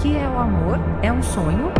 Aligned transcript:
que 0.00 0.16
é 0.16 0.28
o 0.28 0.38
amor? 0.38 0.78
É 1.02 1.12
um 1.12 1.22
sonho? 1.22 1.72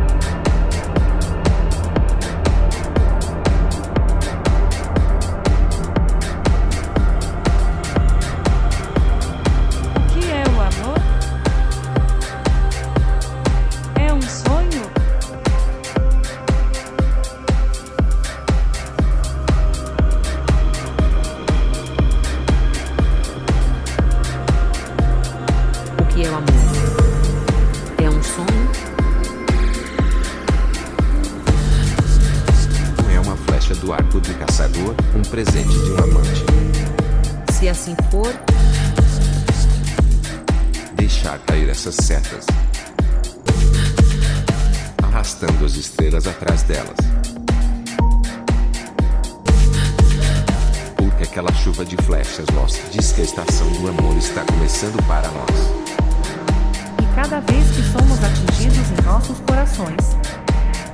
O 26.00 26.06
que 26.08 26.24
é 26.24 26.30
o 26.30 26.36
amor? 26.36 26.77
É 28.08 28.10
um 28.10 28.22
sonho? 28.22 28.70
É 33.14 33.20
uma 33.20 33.36
flecha 33.36 33.74
do 33.74 33.92
arco 33.92 34.18
do 34.18 34.34
caçador, 34.38 34.94
um 35.14 35.20
presente 35.20 35.68
de 35.68 35.90
um 35.92 35.98
amante. 35.98 36.42
Se 37.52 37.68
assim 37.68 37.94
for, 38.10 38.32
Deixar 40.94 41.38
cair 41.40 41.68
essas 41.68 41.96
setas, 41.96 42.46
arrastando 45.02 45.66
as 45.66 45.74
estrelas 45.74 46.26
atrás 46.26 46.62
delas. 46.62 46.96
Porque 50.96 51.24
aquela 51.24 51.52
chuva 51.52 51.84
de 51.84 51.96
flechas 51.98 52.46
nos 52.54 52.80
diz 52.90 53.12
que 53.12 53.20
a 53.20 53.24
estação 53.24 53.70
do 53.72 53.88
amor 53.88 54.16
está 54.16 54.44
começando 54.44 54.96
para 55.06 55.28
nós. 55.28 55.57
Cada 57.20 57.40
vez 57.40 57.66
que 57.74 57.82
somos 57.82 58.22
atingidos 58.22 58.92
em 58.96 59.04
nossos 59.04 59.40
corações, 59.40 60.16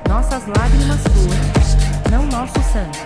nossas 0.09 0.41
lágrimas 0.47 0.99
fluem, 1.03 2.09
não 2.09 2.25
nosso 2.25 2.55
sangue. 2.73 3.04